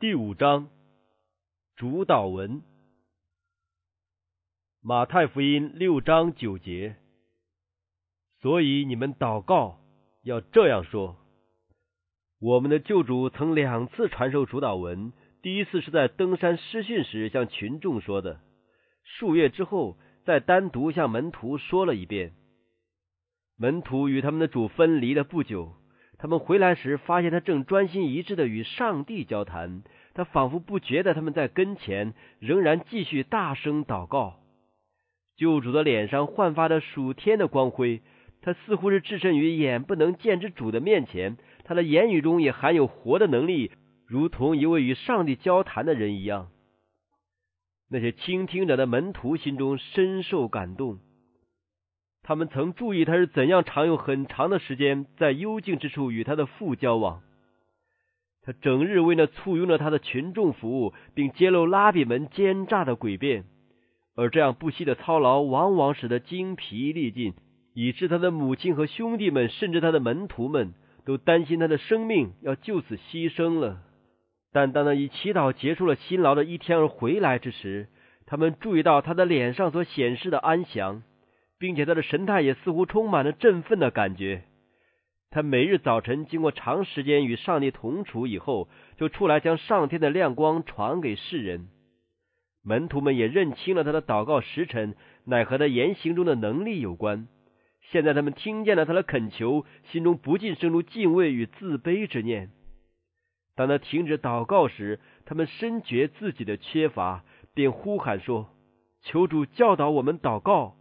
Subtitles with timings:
[0.00, 0.70] 第五章
[1.76, 2.62] 主导文，
[4.82, 6.96] 马太福音六章九节。
[8.40, 9.78] 所以你们祷告
[10.24, 11.16] 要这样说：
[12.40, 15.12] 我们的救主曾两次传授主导文，
[15.42, 18.40] 第一次是在登山施训时向群众说的，
[19.04, 22.34] 数月之后再单独向门徒说了一遍。
[23.56, 25.72] 门徒与他们的主分离了不久。
[26.24, 29.82] 他们回来时，发现他正专心一致的与上帝交谈。
[30.14, 34.36] 他仿佛不觉得他们在跟前，仍然继续大声祷告。
[35.36, 38.00] 救主的脸上焕发着属天的光辉，
[38.40, 41.36] 他似乎是置身于眼不能见之主的面前。
[41.62, 43.72] 他的言语中也含有活的能力，
[44.06, 46.48] 如同一位与上帝交谈的人一样。
[47.90, 51.00] 那些倾听者的门徒心中深受感动。
[52.26, 57.20] 他们曾注意他是怎样常用很长的时间在幽静之处与他的父交往。
[58.42, 63.44] 他整日为那簇拥着他的群众服务，并揭露拉比们奸诈的诡辩。
[64.16, 67.34] 而这样不惜的操劳，往往使得精疲力尽，
[67.74, 70.72] 以致他的母亲和兄弟们，甚至他的门徒们，
[71.04, 73.82] 都担心他的生命要就此牺牲了。
[74.52, 77.88] 但当他以祈祷结束了辛劳的一天而回来之时，
[78.24, 81.02] 他们注意到他的脸上所显示的安详。
[81.58, 84.44] 并且他的神态也似乎充满了振奋的感觉。
[85.30, 91.68] 他每日早晨经过长时间与上帝同处以后，就出来将上天的亮光传给世人。
[92.62, 94.94] 门徒们也认清了他的祷告时辰
[95.24, 97.26] 乃和他言行中的能力有关。
[97.90, 102.50] 现在他们听见了他的恳求，心中不禁生出敬畏与自卑之念。
[103.56, 108.50] 当他停止祷告时，他们深觉自己的缺乏，便呼喊说
[109.02, 110.76] ：“求主教导我们祷告。”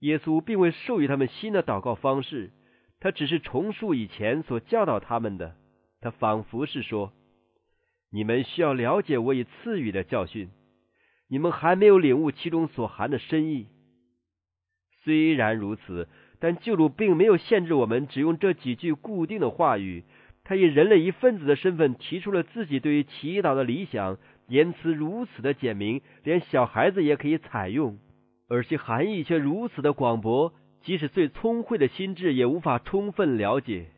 [0.00, 2.50] 耶稣并未授予他们新的祷告方式，
[3.00, 5.56] 他只是重述以前所教导他们的。
[6.00, 7.12] 他仿佛是说
[8.12, 10.50] ：“你们需要了解我已赐予的教训，
[11.28, 13.68] 你们还没有领悟其中所含的深意。”
[15.02, 16.08] 虽然如此，
[16.38, 20.04] 但救主并没有限制我们只用这几句固定的话语。
[20.44, 27.98] 他以人类一份子的身份提出了自己对于祈祷的理想，言辞如此的简明，连小孩子也可以采用。
[28.48, 33.90] 而其含义却如此的广博，即使最聪慧的心智也无法充分了解。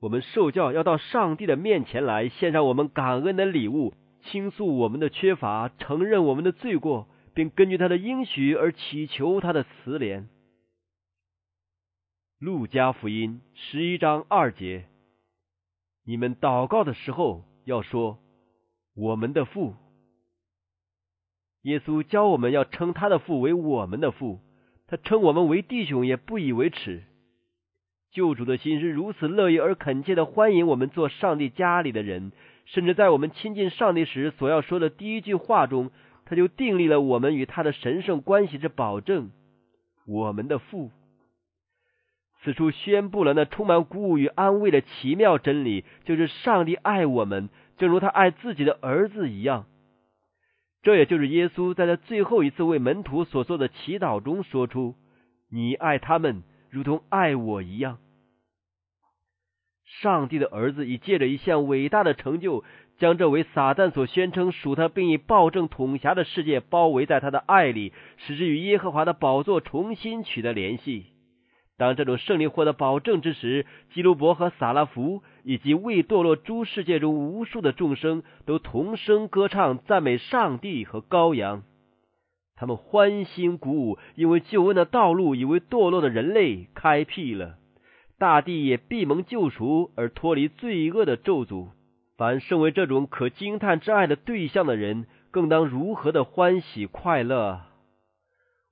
[0.00, 10.24] 我们受教要到上帝的面前来，献上我们感恩的礼物，倾诉我们的缺乏，承认我们的罪过，并根据他的应许而祈求他的慈怜。
[12.38, 14.86] 路加福音十一章二节：
[16.06, 18.18] 你们祷告的时候要说
[18.96, 19.74] ：“我们的父。”
[21.62, 24.40] 耶稣教我们要称他的父为我们的父，
[24.86, 27.02] 他称我们为弟兄也不以为耻。
[28.12, 32.32] 救主的心是如此乐意而恳切的欢迎我们做上帝家里的人，
[32.64, 35.90] 甚至在我们亲近上帝时所要说的第一句话中，
[36.24, 39.30] 他就订立了我们与他的神圣关系之保证。
[40.06, 40.90] 我们的父，
[42.42, 49.66] 此处宣布了那充满鼓舞与安慰的奇妙真理，就是上帝爱我们，正如他爱自己的儿子一样。
[50.82, 54.94] 这也就是耶稣在他最后一次为门徒所做的祈祷中说出
[55.52, 57.98] ：“你爱他们，如同爱我一样。”
[60.00, 62.64] 上帝的儿子已借着一项伟大的成就，
[62.96, 71.06] 将这为撒旦所宣称属他，并以暴政统辖的世界包围在他的爱里，使之与耶和华的宝座重新取得联系。
[71.80, 73.64] 当这种胜利获得保证之时，
[73.94, 81.62] 基鲁伯和撒拉弗以及未堕落诸世界中无数的众生都同声歌唱，赞美上帝和羔羊。
[82.54, 87.54] 他们欢欣鼓舞，因为救恩的道路已为堕落的人类开辟了，
[88.18, 91.68] 大地也闭蒙救赎而脱离罪恶的咒诅。
[92.18, 97.69] 凡身为这种可惊叹之爱的对象的人，更当如何的欢喜快乐！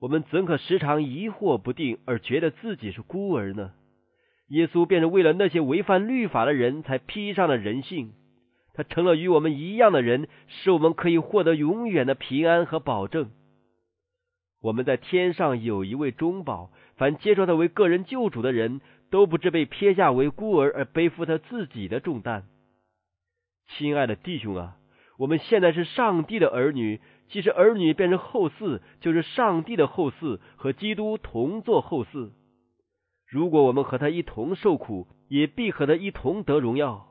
[0.00, 3.72] 我们怎可时常疑惑不定，而觉得自己是孤儿呢？
[4.48, 8.12] 耶稣便是为了那些违反律法的人才披上了人性，
[8.74, 13.30] 他成了与我们一样的人，使我们可以获得永远的平安和保证。
[14.62, 18.80] 我们在天上有一位中保，凡接受他为个人救主的人
[19.10, 22.44] 都不知被撇下为孤儿而背负他自己的重担。
[23.66, 24.76] 亲爱的弟兄啊，
[25.18, 27.00] 我们现在是上帝的儿女。
[27.28, 32.30] 其实儿女，变成后嗣，就是上帝的后嗣，和基督同作后嗣。
[33.26, 37.08] 如果我们和他一同受苦，也必和他一同得荣耀。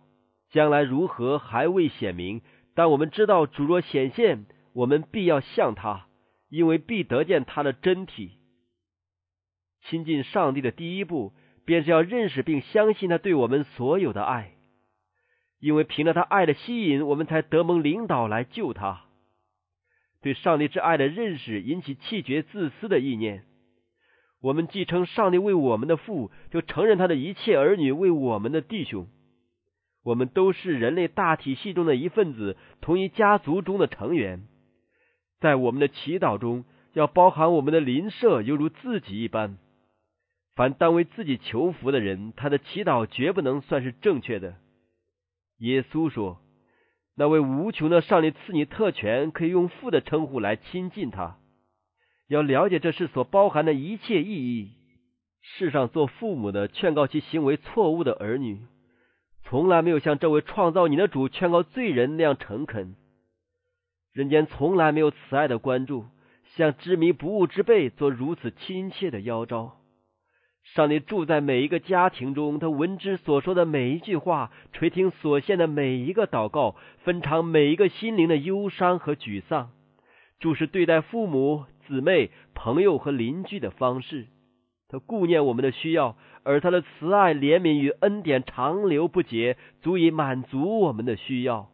[0.50, 2.42] 将来如何还未显明，
[2.74, 6.08] 但我们知道主若显现，我们必要像他，
[6.50, 8.31] 因为必得见他的真体。
[9.84, 11.34] 亲近上帝的第一步，
[11.66, 14.54] 便是要认识并相信他对我们所有的爱。
[15.60, 19.06] 因为凭着他爱的吸引，我们才得蒙领导来救他。
[20.22, 23.44] 对上帝之爱的认识引起气绝自私的意念。
[24.42, 29.08] 我们既称上帝为我们的父，就承认他的一切儿女为我们的弟兄。
[30.04, 34.48] 我们都是人类大体系中的一份子，同一家族中的成员。
[35.40, 39.58] 在我们的祈祷中，要包含我们的邻舍，犹如自己一般。
[40.56, 44.56] 凡单为自己求福的人，他的祈祷绝不能算是正确的。
[45.58, 46.40] 耶稣说
[47.19, 51.38] ：“那位无穷的上帝赐你特权，可以用父的称呼来亲近他。
[52.28, 54.74] 要了解这事所包含的一切意义。
[55.42, 58.60] 世上做父母的劝告其行为错误的儿女，
[59.46, 62.96] 从来没有像这位创造你的主劝告罪人那样诚恳。
[64.14, 66.06] 人间从来没有慈爱的关注，
[66.56, 69.77] 向执迷不悟之辈做如此亲切的邀招。”
[70.75, 79.72] 上帝住在每一个家庭中，他闻之所说的每一句话，垂听所献的每一个祷告，分尝每一个心灵的忧伤和沮丧，
[80.40, 84.28] 注视对待父母、姊妹、朋友和邻居的方式。
[84.90, 91.69] 他顾念我们的需要，而他的慈爱、怜悯与恩典长流不竭，足以满足我们的需要。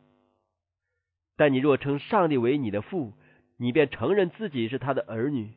[1.36, 3.14] 但你若称上帝为你的父，
[3.58, 5.52] 你便承认自己是他的儿女。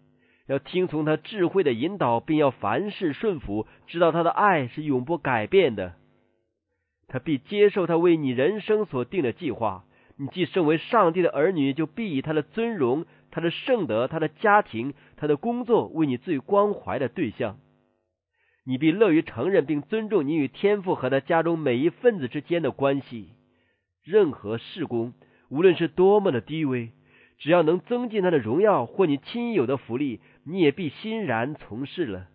[0.46, 5.94] 要听从他智慧的引导，并要凡事顺服，知道他的爱是永不改变的。
[7.08, 9.84] 他必接受他为你人生所定的计划。
[10.18, 17.58] 你既身为上帝的儿女，就必以他的尊荣、他的圣德、他的家庭、他的工作为你最关怀的对象。
[18.64, 23.28] 你必乐于承认并尊重你与天父和他家中每一份子之间的关系。
[24.02, 25.12] 任何事工，
[25.50, 26.90] 无论是多么的低微，
[27.38, 30.20] 只要能增进他的荣耀或你亲友的福利。
[30.48, 32.28] 你也必欣然从事了。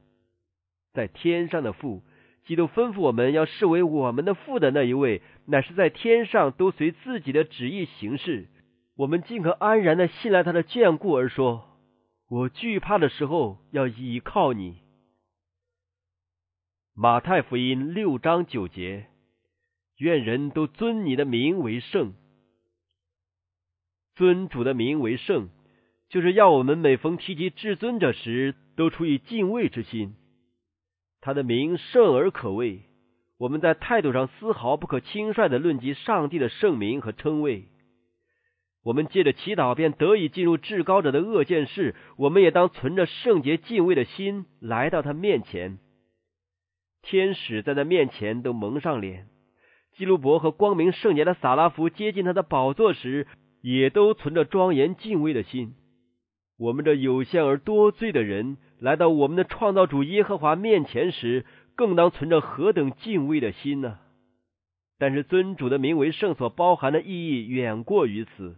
[0.92, 2.04] 在天上的父，
[2.44, 8.50] 基督吩咐我们要视为我们的父的那一位，乃是在天上都随自己的旨意行事。
[8.96, 11.80] 我们尽可安然的信赖他的眷顾，而说
[12.28, 14.82] ：“我惧怕的时候要倚靠你。”
[16.94, 19.08] 马太福音六章九节：
[19.98, 22.14] 愿人都尊你的名为圣，
[24.16, 25.48] 尊主的名为圣。
[26.12, 30.14] 就是要我们每逢提及至尊者时，都出于敬畏之心。
[31.22, 32.82] 他的名圣而可畏，
[33.40, 37.70] 我们在态度上丝毫不可轻率的论及上帝的圣名和称谓。
[38.84, 41.96] 我们借着祈祷，便得以进入至高者的恶见室。
[42.18, 45.80] 我们也当存着圣洁敬畏的心来到他面前。
[47.04, 49.30] 天使在他面前都蒙上脸。
[49.94, 53.28] 基路伯和光明圣洁的撒拉夫接近他的宝座时，
[53.62, 55.76] 也都存着庄严敬畏的心。
[56.62, 61.44] 我们这有限而多罪的人，来到我们的创造主耶和华面前时，
[61.76, 63.98] 更当存着何等敬畏的心呢？
[65.00, 68.58] 但是尊主的名为圣所包含的意义远过于此。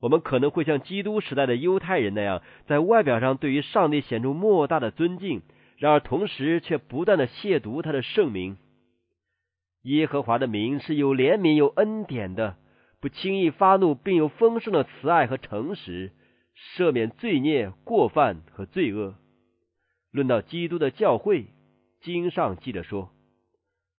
[0.00, 5.40] 我们可能会像基督时代的犹太人那样，在外表上对于上帝显出莫大的尊敬，
[5.78, 8.58] 然而同时却不断的亵渎他的圣名。
[9.84, 12.56] 耶和华的名是有怜悯、有恩典的，
[13.00, 16.12] 不轻易发怒，并有丰盛的慈爱和诚实。
[16.76, 19.16] 赦免罪孽、过犯和罪恶。
[20.10, 21.46] 论到基督的教会，
[22.00, 23.10] 经上记着说：“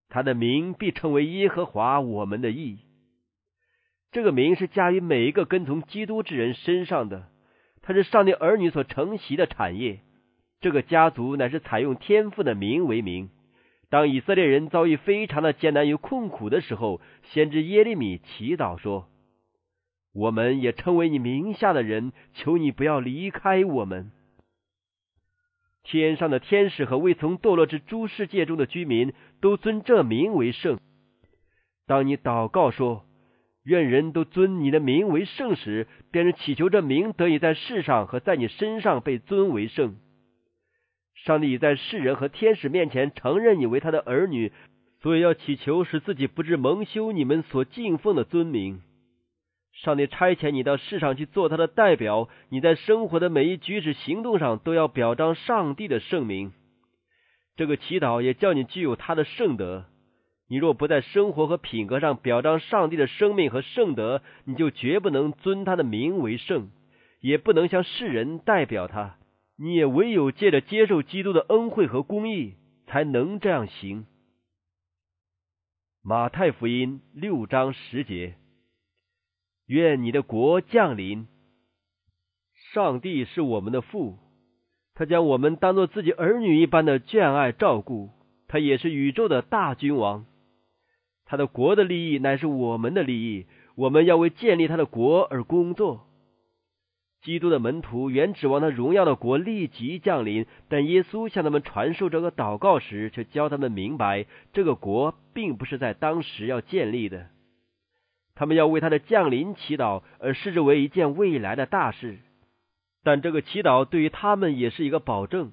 [0.09, 2.79] 他的名必称为耶和华我们的义。”
[4.13, 7.29] 这个名是加于每一个跟从基督之人身上的。
[7.81, 10.01] 他是上帝儿女所承袭的产业。
[10.61, 13.31] 这个家族乃是采用天父的名为名。
[13.91, 19.09] 当以色列人遭遇非常的艰难与困苦的时候，先知耶利米祈祷说。
[20.15, 24.11] 我们也称为你名下的人，求你不要离开我们。
[25.83, 30.79] 天上的天使和未曾堕落之诸世界中的居民，都尊这名为圣。
[31.87, 33.05] 当你祷告说
[33.65, 39.97] “愿人都尊你的名为圣”时，便是祈求这名得以在世上和在你身上被尊为圣。
[41.15, 44.53] 上帝已在世人和天使面前承认你为他的儿女，
[45.01, 48.83] 所以要祈求使自己不致蒙羞你们所敬奉的尊名。
[49.83, 56.53] 上帝差遣你到世上去做他的代表，你在生活的每一举止行动上都要表彰上帝的圣名。
[57.57, 59.87] 这个祈祷也叫你具有他的圣德。
[60.49, 66.71] 你若不在生活和品格上表彰上帝的生命和圣德，你就绝不能尊他的名为圣，
[67.21, 69.17] 也不能向世人代表他。
[69.59, 72.55] 你也唯有借着接受基督的恩惠和公义，
[72.87, 74.07] 才能这样行。
[76.05, 78.37] 马太福音六章十节。
[79.73, 81.27] 愿你的国降临。
[82.75, 84.19] 上帝是我们的父，
[84.95, 88.11] 他将我们当做自己儿女一般的眷爱照顾。
[88.49, 90.27] 他也是宇宙的大君王，
[91.25, 96.07] 他的国的利益乃是我们的利益，我们要为建立他的国而工作。
[97.23, 107.29] 基督的门徒原指望他荣耀的国立即降临，但耶稣向他们传授这个祷告时，却教他们明白，这个国并不是在当时要建立的。
[108.35, 112.19] 他们要为他的降临祈祷，而视之为一件未来的大事。
[113.05, 115.53] 但这个祈祷对于他们也是一个保证。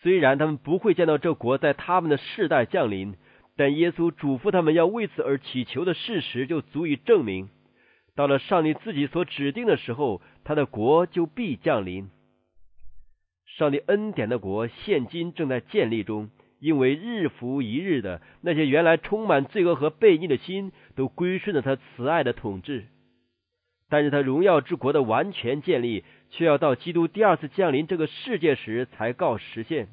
[0.00, 3.14] 虽然他们不会见到这国在他们的世代降临，
[3.56, 7.48] 但耶稣嘱咐他们要为此而祈求的事实，就足以证明。
[8.14, 12.10] 到了上帝自己所指定的时候，他的国就必降临。
[13.46, 16.30] 上帝恩典的国现今正在建立中，
[16.60, 22.86] 因为日复一日的那些原来充满罪恶和悖逆的心，都归顺了他慈爱的统治。
[23.88, 29.88] 但是他荣耀之国的完全建立，却要到基督第二次降临这个世界时才告实现。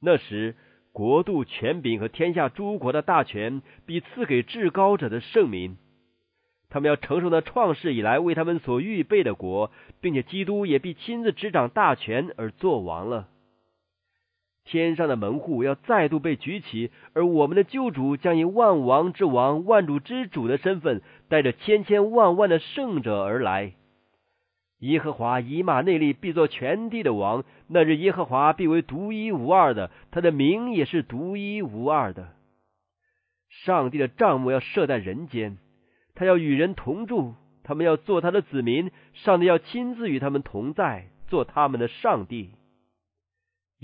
[0.00, 0.54] 那时，
[0.92, 5.78] 国度、权柄和天下诸国的大权，必赐给至高者的圣民。
[6.68, 9.70] 他们要承受那创世以来为他们所预备的国，
[10.00, 13.28] 并且基督也必亲自执掌大权而作王了。
[14.64, 23.74] 天上的门户要再度被举起，而我们的救主将以万王之王、万主之主的身份，带着千千万万的圣者而来。
[24.80, 32.30] 耶和华以马内利必作全地的王，那日耶和华必为独一无二的，他的名也是独一无二的。
[33.48, 35.58] 上帝的帐幕要设在人间。
[36.14, 42.50] 他要与人同住，他们要做他的子民，上帝要亲自与他们同在，做他们的上帝。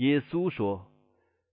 [0.01, 0.87] 耶稣说，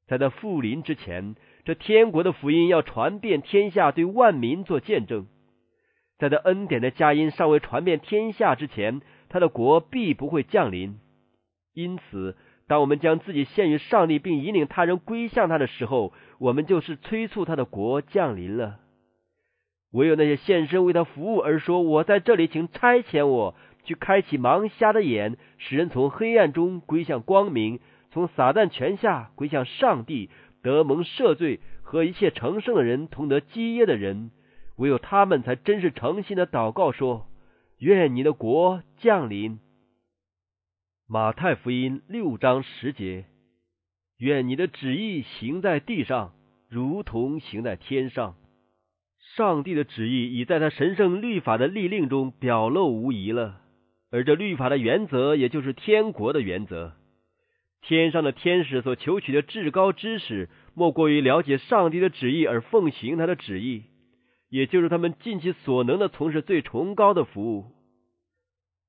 [0.06, 1.36] 在他复临之前，
[1.66, 5.26] 这天国的福音要传遍天下，对万民做见证。
[6.18, 10.98] 在他恩典的佳音尚未传遍天下之前，他的国必不会降临。
[11.74, 18.80] 因此，当我们将自己献于上帝，并引领他人归向他的时候，我们就是催促他的国降临了。
[19.92, 30.30] 唯有那些献身为他服务而说：“我在这里，请差遣我去开启盲瞎的眼，使人从黑暗中归向光明，从撒旦权下归向上帝，
[30.62, 34.30] 得蒙赦罪和一切成圣的人同得基业的人，
[34.76, 37.26] 唯有他们才真是诚心的祷告说：
[37.78, 39.60] 愿你的国降临。”
[41.06, 43.24] 马太福音六章十节：
[44.18, 46.32] 愿你的旨意行在地上，
[46.68, 48.36] 如同行在天上。
[49.36, 53.60] 上帝的旨意已在他神圣律法的律令中表露无遗了，
[54.10, 56.94] 而这律法的原则，也就是天国的原则。
[57.80, 63.84] 天上的天使所求取的至高知识，莫过于了解上帝的旨意而奉行他的旨意，
[64.48, 67.66] 也就是他们尽其所能的从事最崇高的服务。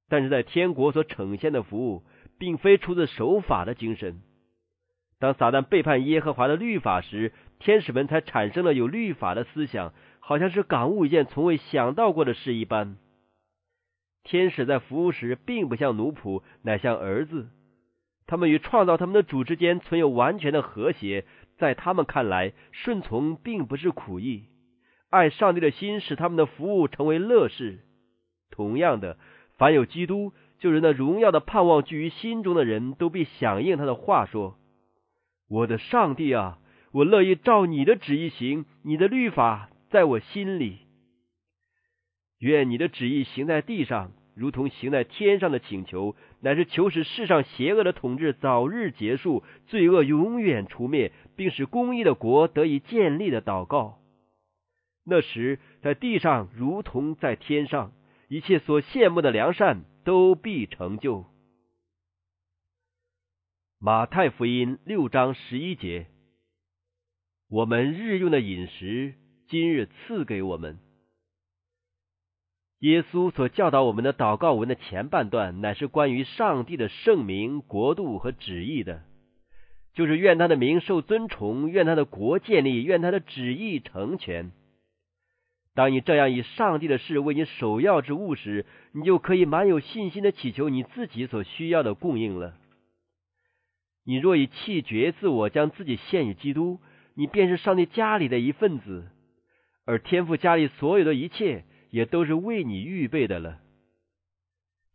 [0.10, 2.04] 但是在天国所呈现的服务，
[2.38, 4.22] 并非出自守法的精神。
[5.20, 9.94] 当撒旦背叛耶和华的律法时，天使们才产生了有律法的思想。
[10.22, 12.98] 好像是感悟一件从未想到过的事一般。
[14.24, 17.50] 天使在服务时，并不像奴仆，乃像儿子。
[18.30, 21.26] 他们与创造他们的主之间存有完全的和谐。
[21.58, 24.46] 在他们看来，顺从并不是苦役。
[25.10, 27.80] 爱上帝的心使他们的服务成为乐事。
[28.52, 29.18] 同样的，
[29.58, 34.58] 凡有基督，就是那荣耀的盼望居于心中的人，都必响应他的话说
[35.50, 36.60] ：“我的上帝啊，
[36.92, 40.82] 我乐意照你的旨意行，你的律法。”在我心里，
[42.38, 54.00] 愿你的旨意行在地上，如同行在天上的请求，乃是求使世上邪恶的统治早日结束，罪恶永远除灭，并使公义的国得以建立的祷告。
[55.04, 57.92] 那时，在地上如同在天上，
[58.30, 61.26] 一切所羡慕的良善都必成就。
[63.78, 66.08] 马太福音六章十一节，
[67.50, 69.16] 我们日用的饮食。
[69.50, 70.78] 今日赐给我们，
[72.80, 79.04] 耶稣所教导我们的祷告文的前半段，乃是关于上帝的圣名、国度和旨意的，
[79.94, 84.52] 就是愿他的名受尊崇，愿他的国建立，愿他的旨意成全。
[85.76, 92.56] 当你这样以上帝的事为你首要之物时，你就可以满有信心的祈求你自己所需要的供应了。
[94.06, 96.80] 你若以弃绝自我，将自己献与基督，
[97.14, 99.10] 你便是上帝家里的一份子。
[99.86, 103.60] 而天父家里所有的一切，也都是为你预备的了。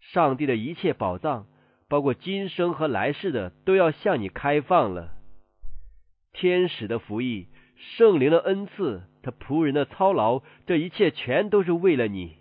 [0.00, 1.46] 上帝的一切宝藏，
[1.88, 5.14] 包括今生和来世的，都要向你开放了。
[6.32, 12.36] 天使的福益、圣灵的恩赐、他仆人的操劳，这一切全都是为了你。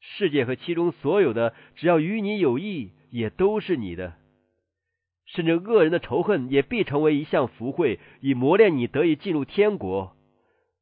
[0.00, 4.14] 世界和其中所有的，只要与你有益，也都是你的。
[5.26, 10.14] 甚至恶人的仇恨，也必成为一项福惠，以磨练你得以进入天国。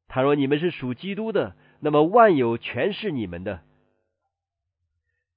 [0.09, 3.59] 倘若你们是属基督的，那么万有全是你们的。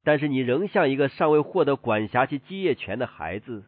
[0.05, 3.65] 但是你仍像一个尚未获得管辖其基业权的孩子。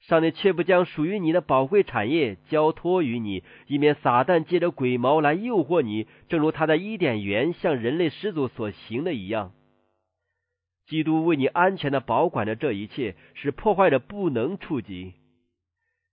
[0.00, 9.52] 上帝却不将属于你的宝贵产业交托于你，以免撒旦借着鬼毛来诱惑你，正如他在伊甸园向人类始祖所行的一样。
[10.88, 15.14] 基督为你安全的保管着这一切，使破坏者不能触及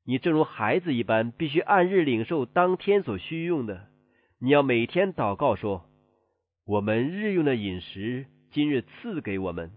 [0.06, 0.20] 你。
[0.20, 3.89] 正如孩子一般，必须按日领受当天所需用的。
[4.42, 5.86] 你要每天祷告说
[6.66, 9.72] ：“我们日用的饮食，今日赐给我们。”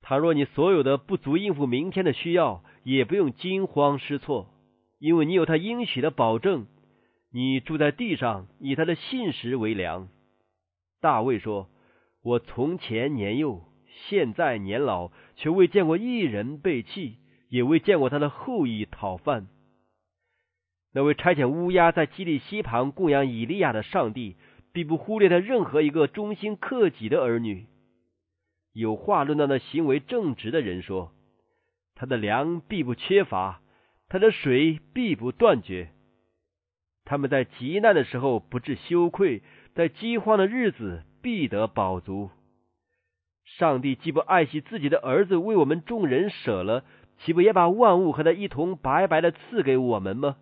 [0.00, 4.54] 倘若你所有的不足应付明天的需要，也不用惊慌失措，
[5.00, 6.66] 因为你有他应许的保证。
[7.32, 10.08] 你住在地上，以他的信实为粮。
[11.00, 11.68] 大卫说
[12.22, 13.64] ：“我从前年幼，
[14.08, 17.16] 现在年老，却未见过一人被弃，
[17.48, 19.48] 也未见过他的后裔讨饭。”
[20.94, 24.36] 那位差遣乌鸦在基利溪旁供养以利亚的上帝，
[24.72, 27.66] 必不忽略他任何一个忠心克己的儿女。
[28.72, 31.12] 有话论到那行为正直的人说
[31.96, 33.60] ：“他的粮必不缺乏，
[34.08, 35.90] 他的水必不断绝。
[37.04, 39.42] 他们在极难的时候不致羞愧，
[39.74, 42.30] 在饥荒的日子必得饱足。
[43.44, 46.84] 上帝既不爱惜自己的儿子为我们众人舍了，
[47.18, 50.36] 岂不也把万物和他一同白白的赐给我们吗？”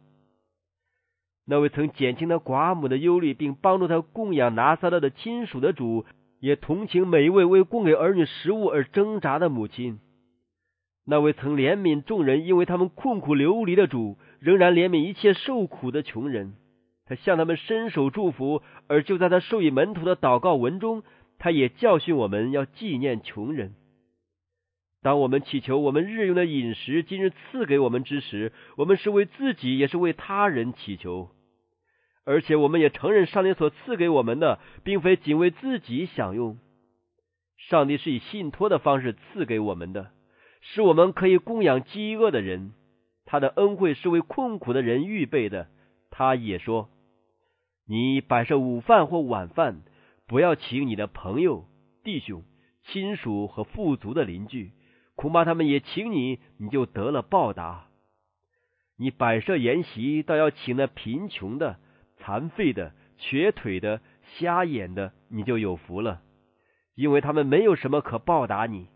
[1.44, 6.04] 那位曾减轻他寡母的忧虑，并帮助他供养拿撒勒的亲属的主。
[6.40, 10.00] 也同情每一位为供给儿女食物而挣扎的母亲。
[11.06, 16.54] 那位曾怜悯众人，因为他们困苦流离的主，仍然怜悯一切受苦的穷人。
[17.06, 21.04] 他向他们伸手祝福，而就在他授予门徒的祷告文中，
[21.38, 23.74] 他也教训我们要纪念穷人。
[25.02, 31.30] 当我们祈求我们日用的饮食今日赐给我们之时，我们是为自己，也是为他人祈求。
[32.24, 36.58] 而且，我们也承认上帝所赐给我们的，并非仅为自己享用。
[37.56, 40.12] 上帝是以信托的方式赐给我们的，
[40.60, 42.72] 使我们可以供养饥饿的人。
[43.24, 45.66] 他的恩惠是为困苦的人预备的。
[46.10, 46.90] 他也说
[47.88, 49.82] ：“你摆设午饭或晚饭，
[50.28, 51.64] 不要请你的朋友、
[52.04, 52.44] 弟兄、
[52.84, 54.70] 亲属和富足的邻居，
[55.14, 57.88] 恐怕他们也请你，你就得了报答。
[58.96, 61.78] 你摆设筵席，倒要请那贫穷的。”
[62.24, 66.22] 残废的、瘸腿的、瞎眼的，你就有福了，
[66.94, 68.86] 因为他们没有什么可报答你。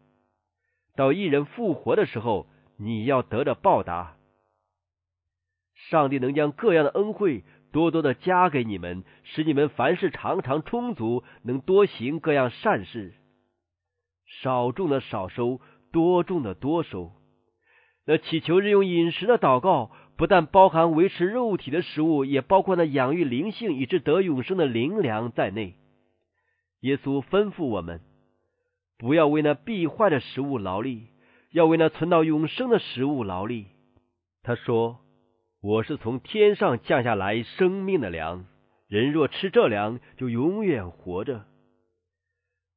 [0.95, 4.15] 到一人复活的时候，你要得着报答。
[5.75, 13.13] 上帝能将各样的恩惠多多的加给你们，使你们凡事常常充足，能多行各样善事。
[14.25, 15.61] 少种的少收，
[15.97, 17.13] 多种的多收。
[18.07, 19.91] 那祈求日用饮食的祷告。
[20.19, 25.75] 不但包含维持肉体的食物，也包括那养育灵性以致得永生的灵粮在内。
[26.81, 28.01] 耶稣吩咐我们，
[28.97, 31.09] 不要为那必坏的食物劳力，
[31.53, 33.67] 要为那存到永生的食物劳力。
[34.43, 35.01] 他说
[35.61, 38.47] ：“我是从天上降下来生命的粮，
[38.89, 41.45] 人若吃这粮，就永远活着。”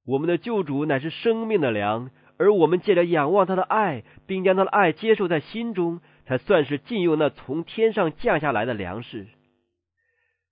[0.06, 6.02] 我们的救主乃是生命的粮，而我们借着仰望他的爱，并将他的爱接受在心中。
[6.30, 9.26] 才算是禁用那从天上降下来的粮食。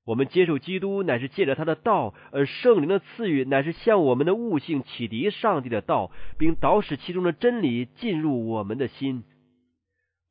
[0.08, 9.24] 我们接受基督，乃是借着他的道；而圣灵的赐予，乃是向我们的悟性启迪上帝的道，并导使其中的真理进入我们的心。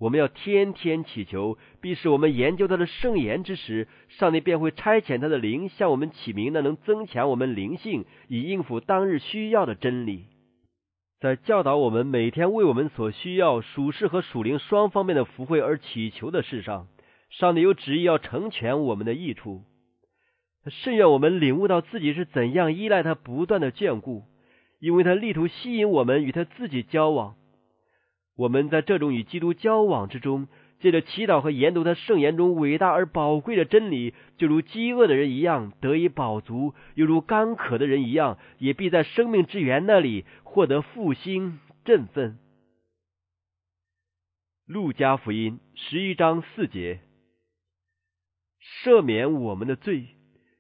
[0.01, 10.25] 我们要天天祈求，必使我们研究他的圣言之时，上帝便会差遣他的灵向我们启明那能增强我们灵性，以应付当日需要的真理。
[11.19, 16.89] 在教导我们每天为我们所需要属世和属灵双方面的福慧而祈求的事上，
[17.31, 19.65] 上帝有旨意要成全我们的益处。
[20.67, 24.25] 甚愿我们领悟到自己是怎样依赖他不断的眷顾，
[24.79, 27.37] 因为他力图吸引我们与他自己交往。
[28.37, 30.49] 我们在这种与基督交往之中。
[30.79, 42.39] 借着祈祷和研读他圣言中伟大而宝贵的真理，就如饥饿的人一样得以饱足，又如干渴的人一样，也必在生命之源那里获得复兴振奋。
[44.67, 47.01] 路加福音十一章四节：
[48.85, 50.07] 赦免我们的罪，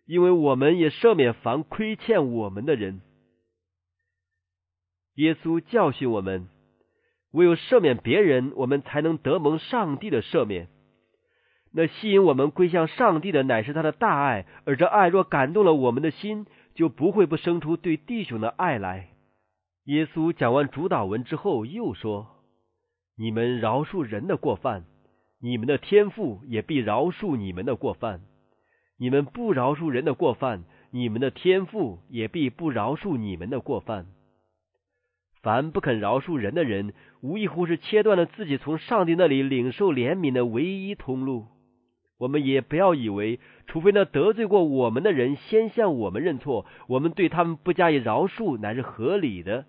[0.06, 3.02] 因为我们也赦免凡亏欠我们的人。
[5.14, 6.48] 耶稣教训我们。
[7.36, 10.68] 唯有赦免别人，我们才能得蒙上帝的赦免。
[11.70, 14.46] 那吸引我们归向上帝的，乃是他的大爱。
[14.64, 19.10] 而这爱若感动了我们的心，就不会不生出对弟兄的爱来。
[19.84, 22.26] 耶稣讲完主导文之后，又说
[23.18, 24.86] ：“你们饶恕人的过犯，
[25.42, 28.20] 你们的天父也必饶恕你们的过犯；
[28.98, 34.06] 你们不饶恕人的过犯，你们的天父也必不饶恕你们的过犯。
[35.46, 41.46] 凡不肯饶恕人的人，无异乎是切断了自己从上帝那里领受怜悯的唯一通路。
[42.18, 49.66] 我们也不要以为，除非那得罪过我们的人先向我们认错，我们对他们不加以饶恕乃是合理的。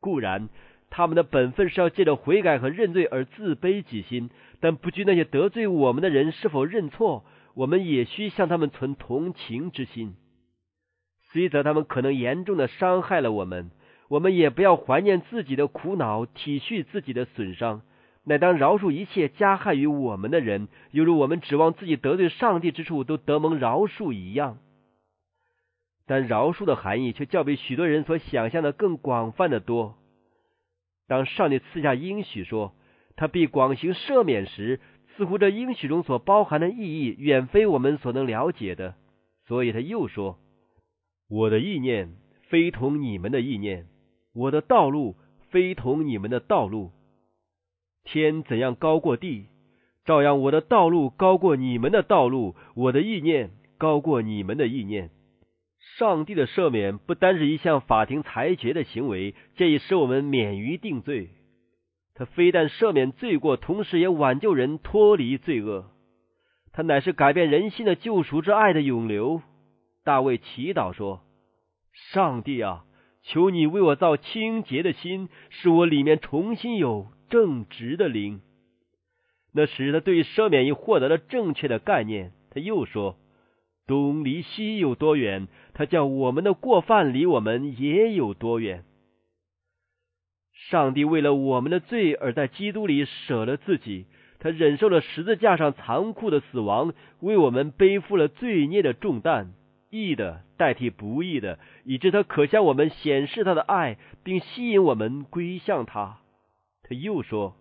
[0.00, 0.50] 固然，
[0.90, 4.28] 他们的本分是要借着悔改和认罪而自卑己心，
[4.60, 7.24] 但不拘那些得罪我们的人是否认错，
[7.54, 10.14] 我们也需向他们存同情之心。
[11.32, 13.70] 虽则他们可能严重的伤害了我们。
[14.08, 17.82] 我们也不要怀念自己的苦恼，体恤自己的损伤，
[18.24, 24.58] 乃当饶恕一切加害于我们的人，犹如我们指望自己得罪上帝之处都得蒙饶恕一样。
[26.06, 29.96] 但饶恕的含义却较比许多人所想象的更广泛的多。
[31.08, 32.74] 当上帝赐下应许说
[33.16, 34.80] 他必广行赦免时，
[35.16, 38.94] 似乎这应许中所包含的意义远非我们所能了解的。
[39.46, 40.38] 所以他又说
[41.28, 42.14] ：“我的意念
[42.48, 43.88] 非同你们的意念。”
[44.36, 45.16] 我的道路
[45.50, 46.90] 非同你们的道路，
[48.04, 49.46] 天怎样高过地，
[50.04, 55.10] 照样我的道路高过你们的道路，我的意念高过你们的意念。
[55.98, 61.30] 上帝的赦免不单是一项法庭裁决的行为，借以使我们免于定罪。
[62.14, 65.86] 他非但赦免罪过，同时也挽救人脱离罪恶。
[66.72, 69.40] 他乃是改变人心的救赎之爱的涌流。
[70.04, 71.22] 大卫祈祷说
[72.12, 72.84] ：“上帝啊！”
[73.26, 78.40] 求你为我造清洁的心，使我里面重新有正直的灵。
[79.52, 82.32] 那时，他对赦免已获得了正确的概念。
[82.50, 83.16] 他又说
[83.86, 85.48] ：“东离西有多远？
[85.74, 88.84] 他叫我们的过犯离我们也有多远？”
[90.70, 94.06] 上帝为了我们的罪而在基督里舍了自己，
[94.38, 99.52] 他忍受了十字架上残酷的死亡，为我们背负了罪孽的重担。
[99.90, 106.18] 义的代替不义的，以致他可向我们显示他的爱，并吸引我们归向他。
[106.82, 107.56] 他又说：“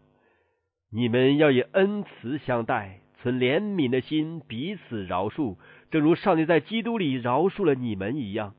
[0.91, 5.57] 你们要以恩慈相待，存怜悯的心，彼此饶恕，
[5.91, 8.53] 正如上帝在基督里饶恕了你们一样。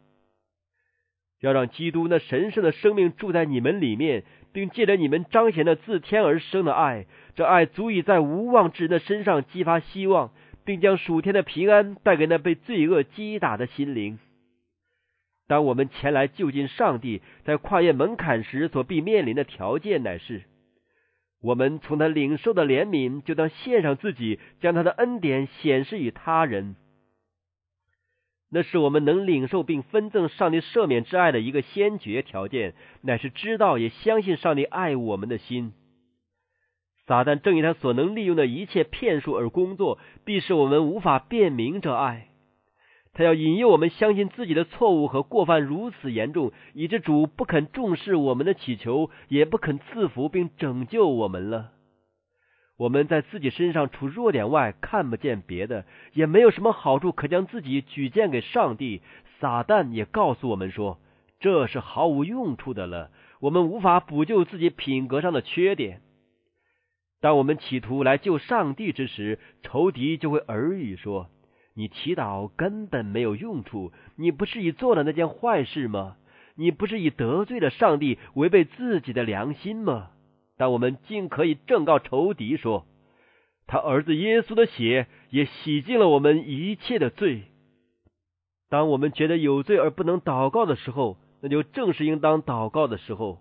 [1.40, 10.32] 要让基督那神圣的生命住在你们里面，并借着你们彰显那自天而生的爱，这爱足以在无望之人的身上激发希望。”
[10.66, 14.18] 并将暑天的平安带给那被罪恶击打的心灵。
[15.46, 20.42] 当我们前来就近上帝，在跨越门槛时所必面临的条件，乃是
[21.40, 26.74] 我们从他领受的怜悯，就当献上自己，将他的恩典显示于他人。
[28.50, 35.72] 那是我们能领受并分赠上帝赦免之爱的一个先决条件，乃是知道也相信上帝爱我们的心。
[37.06, 42.28] 撒旦正以他所能利用的一切骗术而工作，必使我们无法辨明这爱。
[43.12, 51.70] 他要引诱我们相信自己的错误和过犯如此严重，以致主不肯重视我们的祈求，也不肯赐福并拯救我们了。
[52.76, 59.00] 我们在自己身上除弱点外看不见别的，也没有什么好处可将自己举荐给上帝。
[59.40, 60.98] 撒旦也告诉我们说，
[61.40, 63.10] 这是毫无用处的了。
[63.40, 66.02] 我们无法补救自己品格上的缺点。
[67.20, 71.28] 当我们企图来救上帝之时，仇敌就会耳语说
[71.74, 76.16] ：“你祈祷根本没有用处，你不是已做了那件坏事吗？
[76.56, 80.10] 你不是已得罪了上帝，违背自己的良心吗？”
[80.58, 82.86] 但我们尽可以正告仇敌说
[83.66, 87.42] ：“他儿子耶稣的血也洗净了我们一切的罪。”
[88.70, 93.38] 当我们觉得有罪而不能祷告的时候，那就正是应当祷告的时候。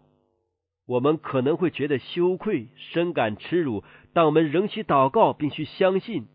[0.87, 6.27] 我们可能会觉得羞愧、深感耻辱，但我们仍需祷告，并需相信，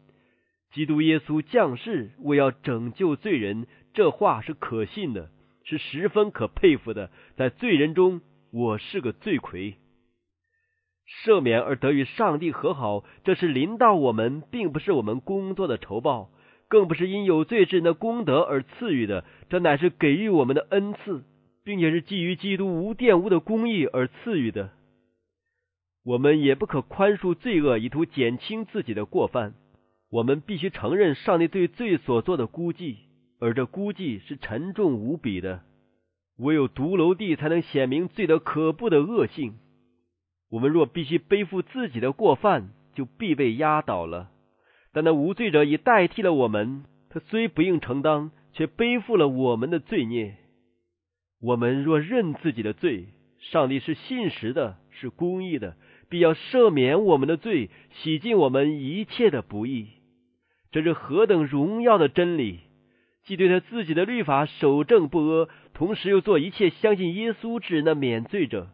[0.73, 3.67] 基督耶稣降世为要拯救罪人。
[3.93, 5.31] 这话是可信的，
[5.65, 7.11] 是十分可佩服的。
[7.37, 8.21] 在罪人中，
[8.53, 9.77] 我是个罪魁，
[11.25, 16.31] 赦免而得与上帝和好，这是临到我们，并不是我们工作的酬报，
[16.69, 21.25] 更不是因有罪之人的功德而赐予的，这乃是给予我们的恩赐。
[21.65, 24.71] 并且是基于基督无玷污的公义而赐予的。
[26.05, 29.55] 我们也不可宽恕罪恶，以图减轻自己的过犯。
[30.11, 32.97] 我们必须承认上帝对罪所做的估计，
[33.39, 35.61] 而这估计是沉重无比的。
[36.39, 39.59] 唯有独楼地才能显明罪的可怖的恶性。
[40.51, 44.31] 我们若必须背负自己的过犯，就必被压倒了。
[44.93, 50.39] 但那无罪者已代替了我们，他虽不应承担，却背负了我们的罪孽。
[51.43, 53.07] 我们若认自己的罪，
[53.39, 55.77] 上帝是信实的，是公义的，
[56.09, 59.89] 必要赦免我们的罪，洗净我们一切的不义。
[60.71, 62.61] 这是何等荣耀的真理！
[63.25, 68.69] 既对他自己的律法守正不阿，同时又做一切相信耶稣之人的免罪者。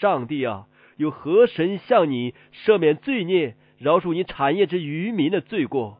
[0.00, 5.98] 上帝啊，有何神向你赦免罪孽，饶恕你产业之渔民的罪过，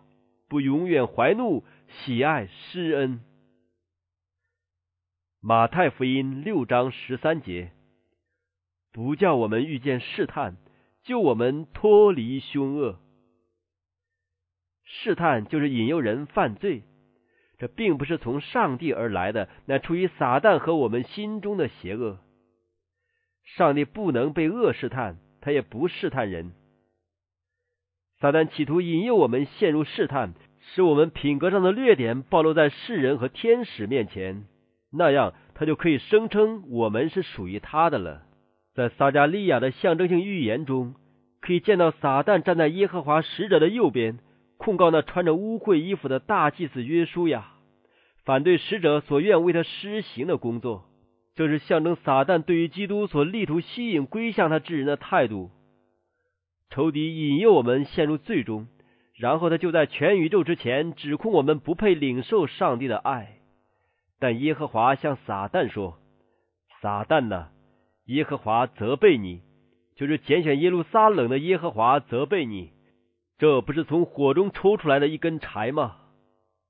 [0.48, 3.20] 不永远怀怒，喜爱施恩？
[5.40, 7.70] 马太福音六章十三节，
[8.92, 10.56] 不叫我们遇见试探，
[11.04, 12.98] 救我们脱离凶恶。
[14.82, 16.82] 试探就是引诱人犯罪。
[17.56, 22.18] 这并不是从上帝而来的，乃出于撒旦和我们心中的邪恶。
[23.44, 26.52] 上帝不能被恶试探，他也不试探人。
[28.18, 30.34] 撒旦企图引诱我们陷入试探，
[30.74, 34.44] 使我们品格上的劣点暴露在世人和天使面前，
[34.92, 38.22] 那样他就可以声称我们是属于他的了。
[38.74, 40.94] 在撒加利亚的象征性预言中，
[41.40, 44.18] 可以见到撒旦站在耶和华使者的右边。
[44.56, 47.52] 控告那穿着污秽衣服的大祭司约书亚，
[48.24, 50.86] 反对使者所愿为他施行的工作，
[51.36, 55.50] 这是象征撒旦对于基督所力图吸引归向他之人的态度。
[56.70, 58.66] 仇敌引诱我们陷入罪中，
[59.14, 63.37] 然后他就在全宇宙之前指控我们不配领受上帝的爱。
[64.20, 65.98] 但耶和华向撒旦说
[66.82, 67.48] ：“撒旦呐，
[68.06, 69.42] 耶和华责备你，
[69.96, 72.72] 就是拣选耶路撒冷的耶和华责备你。”
[73.38, 75.98] 这不是从火中抽出来的一根柴吗？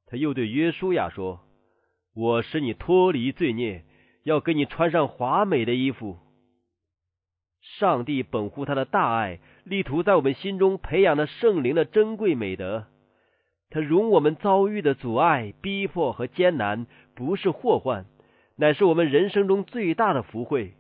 [0.07, 1.41] 他又对约书亚说
[2.15, 3.85] ：“我使你脱离罪孽，
[4.25, 6.19] 要给你穿上华美的衣服。”
[7.79, 12.87] 上帝本乎他的大爱，力图在我们心中培养的圣灵的珍贵美德。
[13.71, 16.87] 他容我们遭遇的阻碍、逼迫和艰难，
[17.19, 18.05] 不是祸患，
[18.55, 20.75] 乃是我们人生中最大的福慧。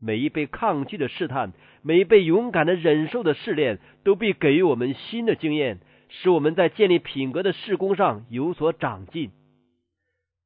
[0.00, 9.32] 每一被抗拒的试探，每一被勇敢的忍受的试炼，都必给予我们新的经验，使我们在建立品格的事工上有所长进。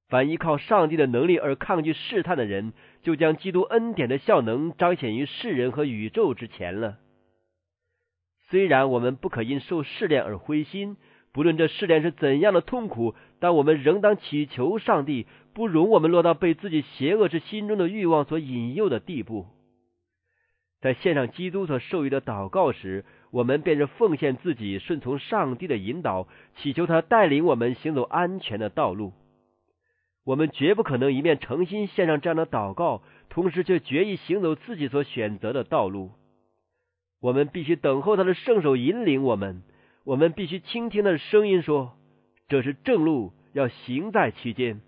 [0.08, 6.98] 凡依靠上帝的能力而抗拒试探的人，就将基督恩典的效能彰显于世人和宇宙之前了。
[8.48, 10.96] 虽然我们不可因受试炼而灰心，
[11.30, 15.26] 不论这试炼是怎样的痛苦，但我们仍当祈求上帝。
[15.52, 19.46] 不容我们落到被自己邪恶之心中的欲望所引诱的地步。
[20.80, 29.12] 在献上基督所授予的祷告时，我们便是奉献自己，顺从上帝的引导，祈求他带领我们行走安全的道路。
[30.24, 36.12] 我们绝不可能一面诚心献上这样的祷告，同时却决意行走自己所选择的道路。
[37.20, 39.62] 我们必须等候他的圣手引领我们，
[40.04, 41.96] 我们必须倾听他的声音，说
[42.50, 44.80] 这是正路，要行在其间。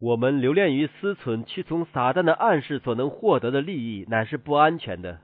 [0.00, 5.18] 我们留恋于思忖，屈从撒旦的暗示所能获得的利益，乃是不安全的。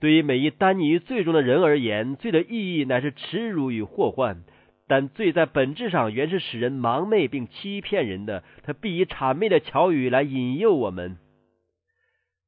[0.00, 4.42] 对于每一单溺于罪中的人而言，罪的意义乃是耻辱与祸患。
[4.88, 11.18] 但罪在本质上原是使人盲昧并欺骗人的，他必以谄媚的巧语来引诱我们。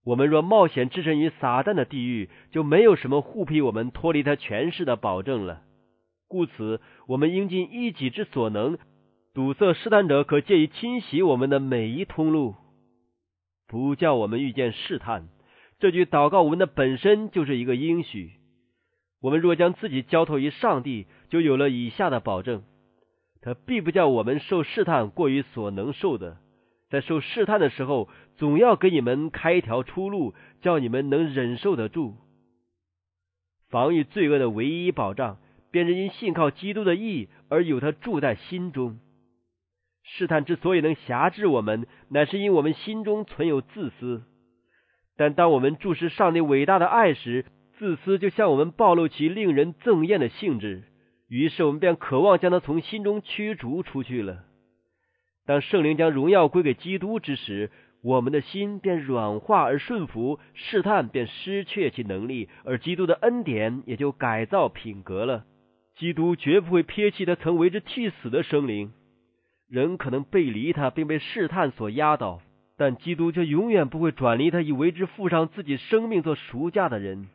[0.05, 5.63] 我们若冒险置身于撒旦的地狱，就没有什么护庇我们脱离他权势的保证了。
[6.31, 8.79] 故此，我们应尽一己之所能。
[9.35, 12.55] 堵塞试探者可借以侵袭我们的每一通路，
[13.67, 15.29] 不叫我们遇见试探。
[15.81, 18.35] 这句祷告文的本身就是一个应许。
[19.21, 22.63] 我们若将自己交托于上帝，就有了以下的保证：
[23.41, 26.39] 他必不叫我们受试探过于所能受的。
[26.91, 32.15] 在受试探的时候，总要给你们开一条出路，叫你们能忍受得住。
[33.69, 35.39] 防御罪恶的唯一保障，
[35.71, 38.99] 便是因信靠基督的义而有他住在心中。
[40.03, 44.23] 试探之所以能辖制我们，乃是因我们心中存有自私。
[45.17, 47.45] 但当我们注视上帝伟大的爱时，
[47.79, 50.85] 自私就向我们暴露其令人憎厌的性质。
[51.29, 54.45] 于是我们便渴望将它从心中驱逐出去了。
[55.47, 57.71] 当圣灵将荣耀归给基督之时，
[58.03, 65.45] 我们的心便软化而顺服，试探便失去其能力，而基督的恩典也就改造品格了。
[66.01, 68.91] 基督绝不会撇弃他曾为之替死的生灵。
[69.69, 72.41] 人可能背离他，并被试探所压倒，
[72.79, 77.29] 但基督却永远不会转离他，以为之付上自己生命做赎价的人。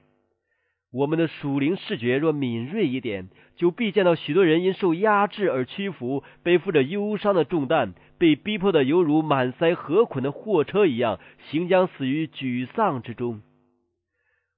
[0.91, 11.19] 我们的属灵视觉若敏锐一点，就必见到许多人因受压制而屈服，背负着忧伤的重担，被逼迫的犹如满塞河捆的货车一样，
[11.51, 13.43] 行将死于沮丧之中。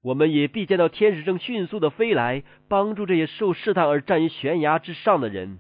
[0.03, 5.59] 我们也必见到天使正迅速的飞来，帮助这些受试探而站于悬崖之上的人。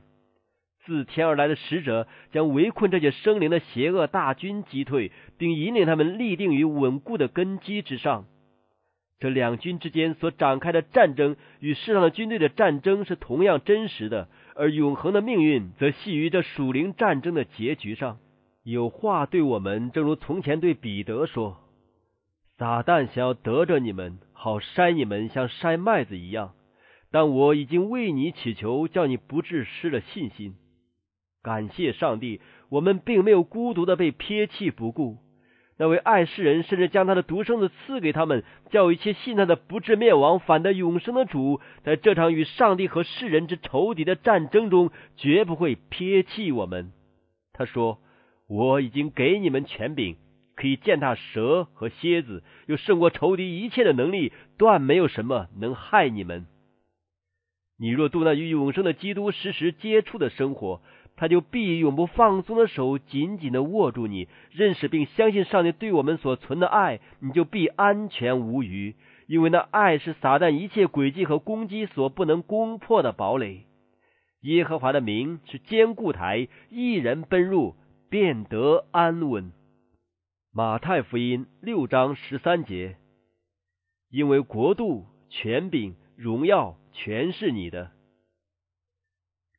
[0.85, 8.25] 自天而来的使者将围困这些生灵的邪恶大军击退，并引领他们立定于稳固的根基之上。
[9.19, 18.19] 这两军之间所展开的战争与世上的军队的战争是同样真实的，而永恒的命运则系于这属灵战争的结局上。
[18.63, 21.57] 有话对我们，正如从前对彼得说
[22.57, 26.53] ：“撒旦想要得着你们，好筛你们，像筛麦子一样。
[27.11, 30.55] 但我已经为你祈求，叫你不致失了信心。
[31.43, 35.17] 感谢上帝，我们并没有孤独的被撇弃不顾。”
[35.79, 46.91] 那位爱世人，甚至将他的独生子赐给他们，叫一切信他的不至灭亡，反得永生的主，在这场与上帝和世人之仇敌的战争中，绝不会撇弃我们。
[47.53, 47.99] 他说
[48.49, 50.17] ：“我已经给你们权柄，
[50.57, 56.45] 可以践踏蛇和蝎子，又胜过仇敌一切的能力，断没有什么能害你们。
[57.79, 60.81] 你若度那与永生的基督时时接触的生活。”
[61.19, 68.93] 他就必永不放松的手紧紧的握住你，认识并相信上帝对我们所存的爱，你就必安全无虞，
[69.25, 73.63] 因为那爱是撒旦一切诡计和攻击所不能攻破的堡垒。
[74.41, 77.73] 耶和华的名是坚固台，一人奔入
[78.11, 79.51] 便得安稳。
[80.57, 82.97] 马太福音六章十三节，
[84.09, 87.91] 因为国度、权柄、荣耀全是你的。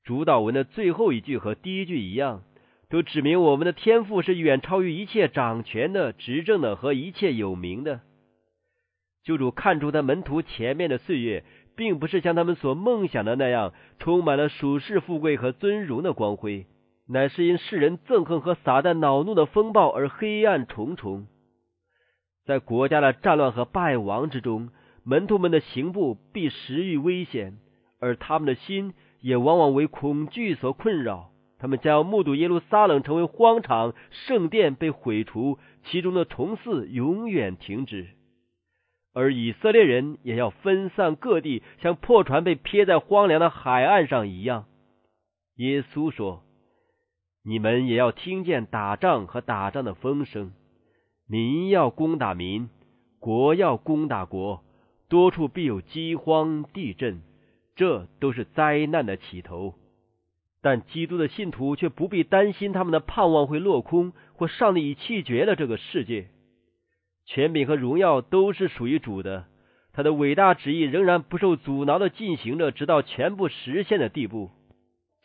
[0.02, 2.42] 主导文的最后一句和第一句一样，
[2.90, 8.00] 都指明我们的天赋是远超于一切掌权的、执政的和一切有名的。
[9.22, 11.44] 救主看出他门徒前面的岁月，
[11.76, 16.66] 并不是像他们所梦想的那样，充满了属世富贵和尊荣的光辉，
[17.08, 21.26] 乃是因世人憎恨和撒旦恼怒的风暴而黑暗重重。
[22.44, 24.70] 在国家的战乱和败亡之中，
[25.04, 27.58] 门徒们的行步必时遇危险，
[28.00, 28.94] 而他们的心。
[29.20, 38.10] 也往往为恐惧所困扰，他们将要目睹耶路撒冷成为荒场，圣殿被毁除，其中的崇祀永远停止，
[39.12, 44.66] 而以色列人也要分散各地，像破船被撇在荒凉的海岸上一样。
[45.56, 46.44] 耶稣说
[47.48, 50.52] ：“你们也要听见打仗和打仗的风声，
[51.26, 52.68] 民要攻打民，
[53.20, 54.62] 国要攻打国，
[55.08, 57.22] 多处必有饥荒、地震。”
[57.74, 59.76] 这都是灾难的起头，
[60.60, 66.28] 但基督的信徒却不必担心他们的盼望会落空，或上帝已弃绝了这个世界。
[67.24, 69.46] 权柄和荣耀都是属于主的，
[69.94, 74.50] 他的伟大旨意仍然不受阻挠的进行着，直到全部实现的地步。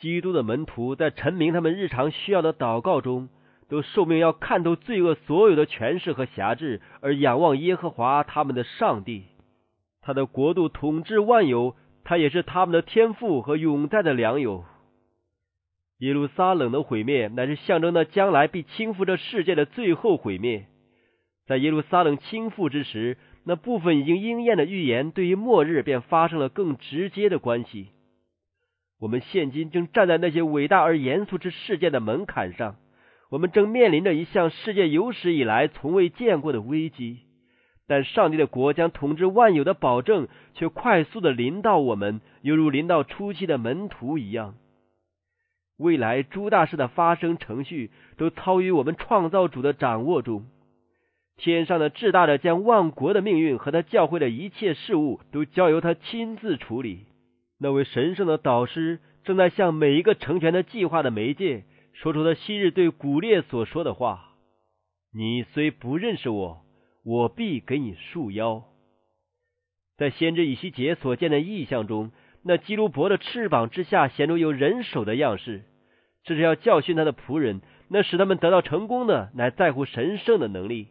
[0.04, 3.30] 基督的门徒在陈明他们日常需要的祷告中，
[3.70, 9.24] 都受命要看透罪恶所有的权势和辖制，而仰望耶和华他们的上帝，
[10.02, 11.78] 他的国度统治万有。
[12.04, 14.66] 他也是他们的天赋和永在的良友。
[16.00, 20.66] 耶路撒冷的毁灭，乃是象征那将来必倾覆这世界的最后毁灭。
[21.48, 27.88] 在耶路撒冷倾覆之时，那部分已经应验的预言，对于末日便发生了更直接的关系。
[29.04, 32.78] 我们现今正站在那些伟大而严肃之事件的门槛上，
[33.30, 37.20] 我们正面临着一项世界有史以来从未见过的危机。
[37.86, 44.56] 但上帝的国将统治万有的保证，却快速的临到我们，犹如临到初期的门徒一样。
[45.76, 50.46] 未来诸大事的发生程序，都操于我们创造主的掌握中。
[51.36, 57.06] 天上的至大的将万国的命运和他教会的一切事物，都交由他亲自处理。
[57.60, 61.64] 那位神圣的导师，正在向每一个成全的计划的媒介，
[61.94, 64.36] 说出他昔日对古列所说的话
[65.14, 66.60] ：“你虽不认识我。”
[67.06, 68.64] 我必给你束腰。
[69.98, 72.12] 在先知以西结所见的异象中，
[72.44, 75.64] 那基路伯的翅膀之下显出有人手的样式，
[76.24, 77.60] 这是要教训他的仆人。
[77.90, 80.88] 那使他们得到成功的，乃在乎神圣的能力。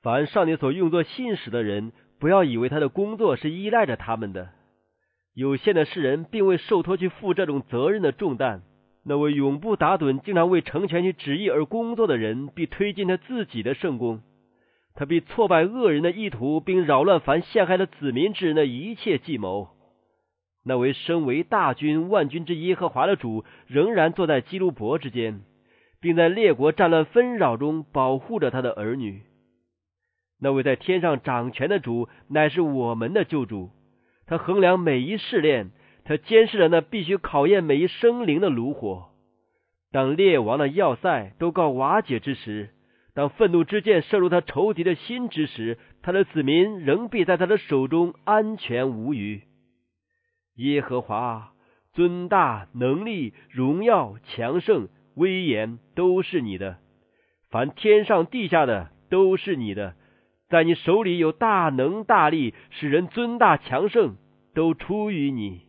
[0.00, 4.48] 凡上帝所用作信使的人，不要以为他的工作是依赖着他们的。
[5.36, 8.62] 有限的世人并未受托去负这种责任的重担。
[9.04, 14.22] 那位永不打盹、经常为成全其旨意而工作的人，必推进他自己的圣功。
[14.94, 19.68] 他必挫败恶人的意图，并扰乱凡陷害了子民之人的一切计谋。
[20.64, 25.42] 那位身为大军万军之耶和华的主，仍然坐在基路伯之间，
[26.00, 29.20] 并在列国战乱纷扰中保护着他的儿女。
[30.40, 33.70] 那位在天上掌权的主，乃是我们的救主。
[34.26, 35.70] 他衡量每一试炼，
[36.04, 39.10] 他监视着那必须考验每一生灵的炉火。
[39.92, 42.70] 当列王的要塞都告瓦解之时。
[43.14, 49.44] 当愤怒之箭射入他仇敌的心之时，他的子民仍必在他的手中安全无虞。
[50.56, 51.52] 耶和华
[51.94, 56.76] 尊大能力、荣耀、强盛、威严都是你的，
[57.48, 59.94] 凡天上地下的都是你的，
[60.48, 64.16] 在你手里有大能大力，使人尊大强盛，
[64.54, 65.65] 都出于你。